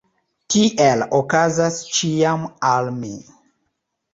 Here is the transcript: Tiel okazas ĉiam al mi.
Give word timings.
Tiel 0.53 1.03
okazas 1.17 1.77
ĉiam 1.99 2.49
al 2.71 2.91
mi. 2.99 3.13